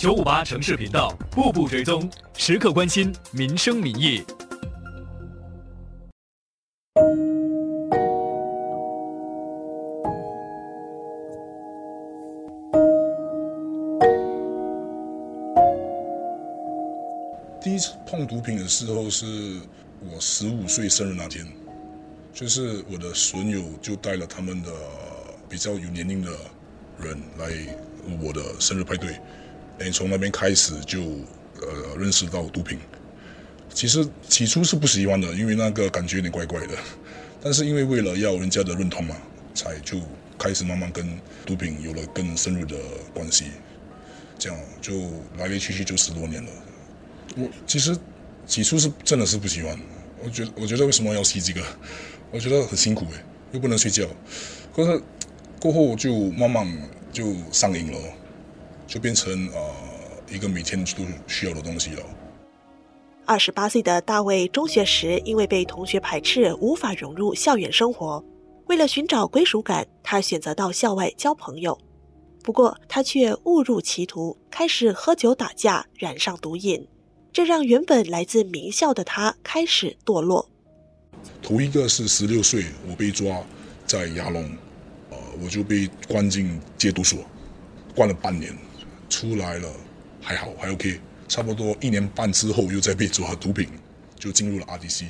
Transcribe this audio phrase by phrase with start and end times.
[0.00, 4.24] 九五八城市频道，步步追踪，时刻关心民生民意。
[17.60, 19.60] 第一次碰毒品的时候是
[20.10, 21.46] 我十五岁生日那天，
[22.32, 24.70] 就是我的损友就带了他们的
[25.46, 26.30] 比较有年龄的
[26.98, 27.50] 人来
[28.18, 29.20] 我的生日派对，
[29.80, 31.00] 哎，从那边开始就
[31.60, 32.78] 呃认识到毒品。
[33.72, 36.74] 其实起初是不喜欢的，因为那个感觉有点怪怪的，
[37.40, 39.16] 但是因为为了要人家的认同嘛，
[39.54, 39.98] 才就
[40.36, 41.08] 开始慢慢跟
[41.46, 42.76] 毒品有了更深入的
[43.14, 43.44] 关系，
[44.38, 45.00] 这样就
[45.38, 46.50] 来来去去就十多年了。
[47.36, 47.96] 我其实
[48.44, 49.78] 起初是真的是不喜欢，
[50.22, 51.62] 我觉得我觉得为什么要吸这个？
[52.32, 54.04] 我觉得很辛苦诶，又不能睡觉。
[54.74, 55.00] 可是
[55.60, 56.66] 过后就慢慢
[57.12, 57.98] 就上瘾了，
[58.90, 59.60] 就变成呃
[60.28, 62.02] 一个每天都需要的东西了。
[63.24, 68.22] 二十八岁的大卫，中学时因为被同学排斥，无法融入校园生活。
[68.66, 71.78] 为了寻找归属感，他选择到校外交朋友。
[72.42, 76.84] 不过他却误入歧途，开始喝酒打架，染上毒瘾。
[77.32, 80.50] 这让原本来自名校的他开始堕落。
[81.40, 83.40] 头一个是十六岁，我被抓
[83.86, 84.42] 在牙龙，
[85.10, 87.20] 呃，我就被关进戒毒所，
[87.94, 88.52] 关了半年，
[89.10, 89.70] 出来了
[90.22, 93.68] 还好还 OK，差不多一年半之后又再被抓毒品，
[94.16, 95.08] 就进入了 RDC。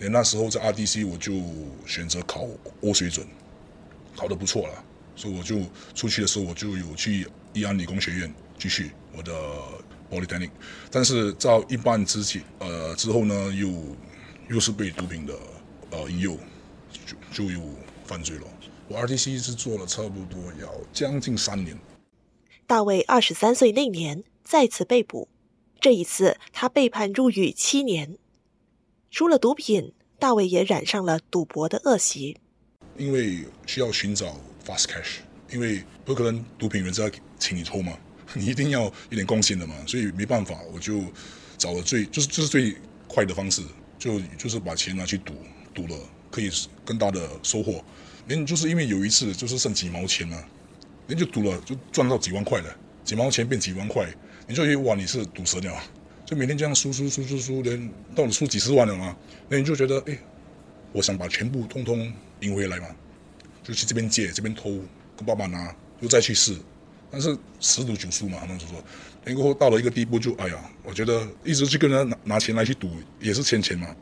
[0.00, 1.40] 连那时候在 RDC 我就
[1.86, 2.48] 选择考
[2.80, 3.24] O 水准，
[4.16, 4.84] 考得不错了，
[5.14, 5.60] 所以我就
[5.94, 9.32] 出去的时候我就有去义安理工学院继续我的。
[10.10, 10.48] Polytechnic，
[10.90, 13.70] 但是到一半之前，呃，之后呢，又
[14.48, 15.34] 又是被毒品的
[15.90, 16.38] 呃引诱，
[16.90, 17.60] 就就又
[18.06, 18.44] 犯罪了。
[18.88, 21.76] 我 RDC 是做了差不多要将近三年。
[22.68, 25.26] 大卫二十三岁那年再次被捕，
[25.80, 28.18] 这一次他被判入狱七年。
[29.10, 32.36] 除了毒品，大卫也染上了赌博的恶习。
[32.98, 35.20] 因为需要寻找 fast cash，
[35.50, 37.98] 因为不可能毒品人家请你抽嘛。
[38.36, 41.02] 你一定要有点贡献的嘛，所以没办法，我就
[41.56, 43.62] 找了最就是就是最快的方式，
[43.98, 45.32] 就就是把钱拿去赌，
[45.72, 45.96] 赌了
[46.30, 46.50] 可以
[46.84, 47.82] 更大的收获。
[48.26, 50.44] 连就是因为有一次就是剩几毛钱嘛，
[51.08, 54.06] 你就赌了就赚到几万块了，几毛钱变几万块，
[54.46, 55.82] 你就以为哇你是赌神了，
[56.26, 59.16] 就每天这样输输输输输，连到了输几十万了嘛，
[59.48, 60.18] 那你就觉得哎，
[60.92, 62.88] 我想把全部通通赢回来嘛，
[63.62, 64.70] 就去这边借这边偷，
[65.16, 66.54] 跟爸爸拿，又再去试。
[67.10, 68.84] 但是十赌九输嘛，他们就说，
[69.24, 73.96] 然后到了一个地步，就哎呀，我觉得一直去跟人拿拿钱来去赌，也是欠钱嘛，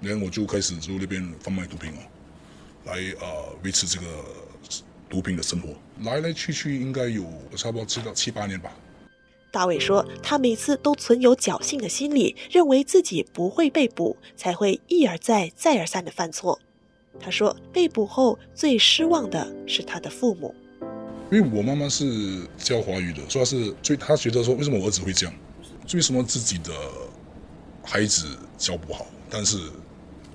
[0.00, 1.98] 然后我就开始就那边贩卖毒品哦，
[2.86, 4.06] 来呃维持这个
[5.10, 5.68] 毒品的生活，
[6.02, 7.24] 来来去去应该有
[7.56, 8.70] 差不多知道七八年吧。
[9.50, 16.60] 大卫说，他每次都存有侥幸的心理，认为自己不会被捕，才会一而再再而三的犯错。
[17.18, 20.54] 他说，被捕后最失望的是他的父母。
[21.32, 25.34] 因为我妈妈是教华语的，说是最她觉得说为什么我儿子会这样，
[25.94, 26.72] 为什么自己的
[27.82, 29.58] 孩子教不好，但是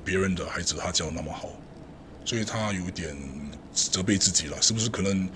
[0.04, 1.48] 别人的孩子他教那么好，
[2.26, 3.16] 所以他有一点
[3.74, 5.30] 责备自己了，是不是可能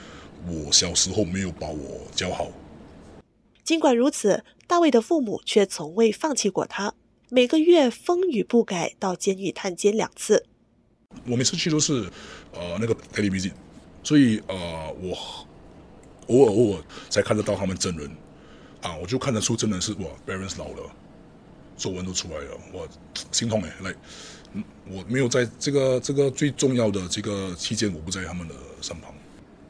[0.48, 2.48] 我小时候没有把我教好？
[3.64, 6.94] 尽管如此，大卫的父母却从未放弃过他，
[7.30, 10.46] 每个月风雨不改到监狱探监两次。
[11.28, 12.10] 我每次去都是
[12.54, 13.52] 呃那个 television，
[14.04, 15.18] 所以呃我。
[16.28, 18.10] 偶尔偶尔才看得到他们真人，
[18.82, 20.92] 啊，我就看得出真人是哇，Barons 老了，
[21.78, 22.88] 皱纹都出来了，我
[23.32, 23.94] 心痛哎，来，
[24.90, 29.14] 我没有在这个这个最重要的这个期间，我不在他们的身旁。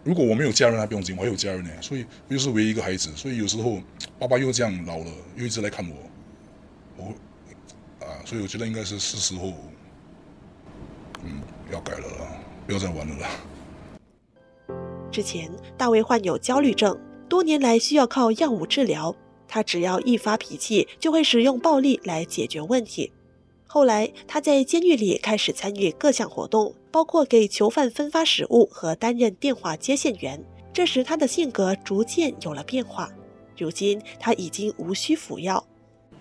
[0.03, 3.81] 如果我没有家人，还不用紧，我还有家人呢，所以又是唯一一个孩子，所以有时候
[4.19, 5.95] 爸爸又这样老了，又一直来看我，
[6.97, 9.53] 我啊，所以我觉得应该是是时候，
[11.23, 11.41] 嗯，
[11.71, 12.07] 要改了，
[12.67, 13.29] 不要再玩了啦。
[15.11, 16.95] 之前，大卫患有焦虑症，
[17.27, 19.15] 多年来需要靠药物治疗。
[19.55, 23.13] 他只要一发脾气，就会使用暴力来解决问题。
[23.65, 30.43] 后来，他在监狱里开始参与各项活动，包括给囚犯分发食物和担任电话接线员。
[30.73, 33.09] 这时，他的性格逐渐有了变化。
[33.57, 35.65] 如今，他已经无需服药。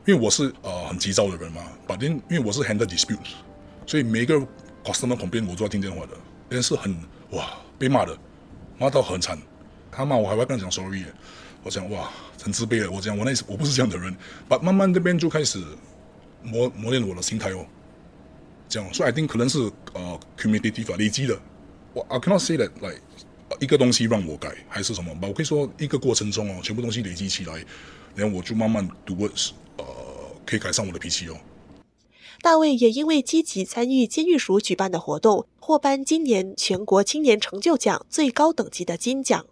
[0.06, 3.18] 因为我是呃很急躁的人嘛，把因因为我是 handle dispute，
[3.84, 4.40] 所以每个
[4.84, 6.12] customer 旁边我都要听电话的，
[6.50, 6.96] 人是很
[7.30, 8.16] 哇被骂的。
[8.78, 9.36] 骂到很惨，
[9.90, 11.02] 他骂我还会跟他讲 sorry，
[11.64, 12.10] 我讲哇
[12.42, 14.14] 很自卑了，我讲我那我不是这样的人，
[14.46, 15.62] 把慢慢这边就开始
[16.42, 17.64] 磨磨练我的心态哦，
[18.68, 19.58] 这样，所以 I think 可能是
[19.94, 21.40] 呃 cumulative 累积的，
[21.94, 23.00] 我 I cannot say that like
[23.60, 25.26] 一个东西让我改，还是什么吧？
[25.26, 27.64] 我可以说一个过程中哦，全部东西累积起来，
[28.14, 29.26] 然后我就慢慢读过，
[29.78, 29.84] 呃，
[30.44, 31.36] 可以改善我的脾气哦。
[32.42, 39.46] 大卫也因为积极参与监狱署举办的活动，获颁今年全国青年成就奖最高等级的金奖。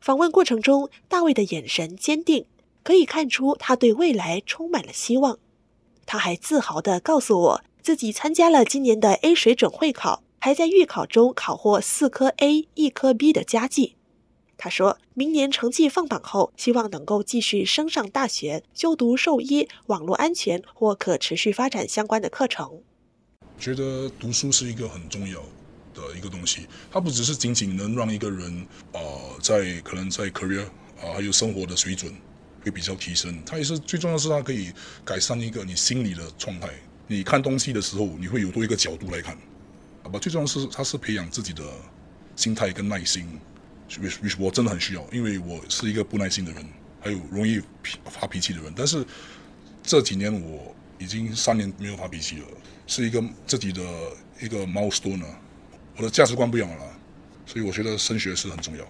[0.00, 2.46] 访问过程中，大卫的眼神坚定，
[2.82, 5.38] 可以看出他对未来充满了希望。
[6.06, 13.96] 他还自豪地告诉我，自己参加了今年的 A 水准会考，还在预考中考获四科 A、一科 B 的佳绩。
[14.56, 22.82] 他说明年成绩放榜后，希望能够继续升上大学，修读兽医、网络安全或可持续发展相关的课程。
[23.58, 25.40] 觉得读书是一个很重要
[25.98, 29.00] 的一个东西，它不只是仅仅能让一个人啊，
[29.42, 30.64] 在可能在 career
[31.00, 32.14] 啊，还有生活的水准
[32.62, 34.72] 会比较提升，它也是最重要是它可以
[35.04, 36.68] 改善一个你心理的状态。
[37.06, 39.36] 你看东西的时候，你会有多一个角度来看，
[40.02, 40.18] 好吧？
[40.18, 41.62] 最重要是它是培养自己的
[42.36, 43.26] 心态跟耐心。
[44.38, 46.62] 我真的很需要，因为我是一个不耐心的人，
[47.00, 47.58] 还有容易
[48.04, 48.70] 发脾气的人。
[48.76, 49.02] 但是
[49.82, 52.46] 这几年我已经三年没有发脾气了，
[52.86, 53.82] 是一个自己的
[54.42, 55.22] 一个 milestone
[55.98, 56.76] 我的价值观不一样了，
[57.44, 58.84] 所以我觉得升学是很重要。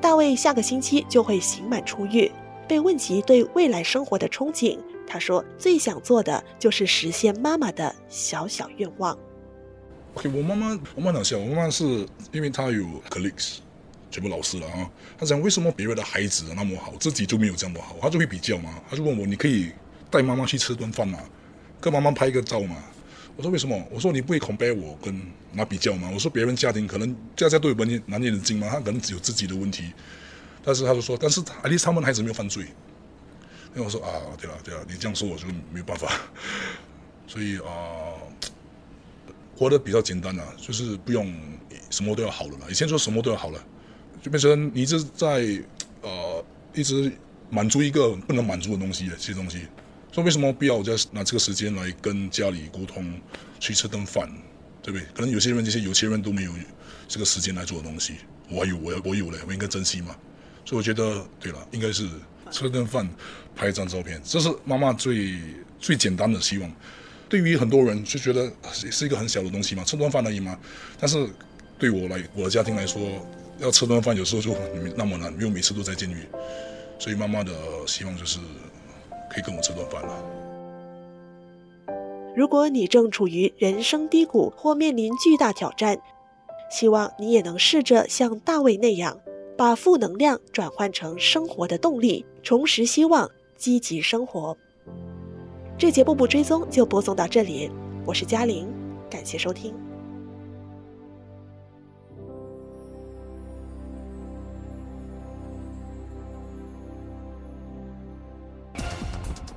[0.00, 2.30] 大卫下个星期就会刑满出狱，
[2.68, 9.18] 被问及对未来生活的憧憬，他说最想做的就是实现妈妈的小小愿望。
[10.14, 11.36] OK，我妈妈，我妈妈笑。
[11.38, 13.58] 我妈妈是因为她有 colleagues，
[14.12, 14.88] 全部老师了啊。
[15.18, 17.96] 她讲为什么别人的孩子那么好，自己就没有这么好？
[18.00, 18.70] 她就会比较嘛。
[18.88, 19.72] 她就问我，你可以
[20.08, 21.18] 带妈妈去吃顿饭吗？
[21.80, 22.76] 跟妈妈拍个照吗？
[23.36, 23.86] 我说为什么？
[23.90, 25.20] 我说你不会 compare 我跟
[25.52, 26.10] 那比较吗？
[26.12, 29.92] 我说别人家庭可能家家都有难难念的经嘛，他可能只有自己的问题。
[30.64, 32.64] 但是他就说，但是 at least 他们孩子没有犯罪。
[33.74, 34.08] 因为我说啊，
[34.40, 36.10] 对了对了，你这样说我就没有办法。
[37.26, 38.14] 所以啊。
[39.56, 41.32] 活得比较简单了，就是不用
[41.88, 42.66] 什么都要好了嘛。
[42.68, 43.64] 以前说什么都要好了，
[44.20, 45.46] 就变成你一直在
[46.02, 46.44] 呃
[46.74, 47.12] 一直
[47.50, 49.68] 满足一个不能满足的东西这些东西。
[50.14, 53.20] 说为什么必要我再拿这个时间来跟家里沟通，
[53.58, 54.30] 去吃顿饭，
[54.80, 55.04] 对不对？
[55.12, 56.52] 可能有些人这些有钱人都没有
[57.08, 58.14] 这个时间来做的东西，
[58.48, 60.14] 我有，我我有嘞，我应该珍惜嘛。
[60.64, 62.08] 所以我觉得，对了，应该是
[62.52, 63.10] 吃顿饭，
[63.56, 65.36] 拍一张照片，这是妈妈最
[65.80, 66.72] 最简单的希望。
[67.28, 70.56] 对于很多人就觉得是一个很小的东西嘛，吃顿饭而已嘛。
[70.96, 71.28] 但是
[71.76, 73.02] 对我来，我的家庭来说，
[73.58, 74.56] 要吃顿饭有时候就
[74.96, 76.18] 那么难，因为每次都在监狱。
[77.00, 77.52] 所以妈妈的
[77.84, 78.38] 希望就是
[79.28, 80.24] 可以跟我吃顿饭了。
[82.36, 85.96] 如果你正处于人生低谷或面临巨大挑战，
[86.70, 89.20] 希望你也能试着像大卫那样，
[89.56, 94.56] 把负能量转换成生活的动力，重拾希望，积极生活。
[95.78, 97.70] 这节步步追踪就播送到这里，
[98.04, 98.68] 我是嘉玲，
[99.08, 99.72] 感谢收听。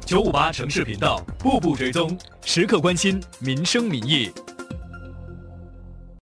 [0.07, 4.31] 九五八城市频道步步追踪，时刻关心民生民意。